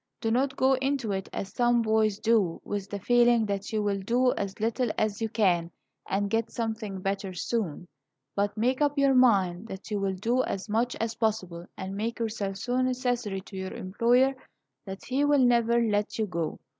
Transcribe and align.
Do 0.19 0.31
not 0.31 0.55
go 0.55 0.73
into 0.77 1.11
it, 1.11 1.29
as 1.31 1.53
some 1.53 1.83
boys 1.83 2.17
do, 2.17 2.59
with 2.63 2.89
the 2.89 2.97
feeling 2.99 3.45
that 3.45 3.71
you 3.71 3.83
will 3.83 3.99
do 3.99 4.33
as 4.33 4.59
little 4.59 4.89
as 4.97 5.21
you 5.21 5.29
can 5.29 5.69
and 6.09 6.27
get 6.27 6.49
something 6.51 7.01
better 7.01 7.35
soon, 7.35 7.87
but 8.35 8.57
make 8.57 8.81
up 8.81 8.97
your 8.97 9.13
mind 9.13 9.67
that 9.67 9.91
you 9.91 9.99
will 9.99 10.15
do 10.15 10.41
as 10.41 10.67
much 10.67 10.95
as 10.95 11.13
possible, 11.13 11.67
and 11.77 11.93
make 11.95 12.17
yourself 12.17 12.57
so 12.57 12.81
necessary 12.81 13.41
to 13.41 13.55
your 13.55 13.75
employer 13.75 14.33
that 14.87 15.05
he 15.05 15.23
will 15.23 15.45
never 15.45 15.79
let 15.79 16.17
you 16.17 16.25
go. 16.25 16.57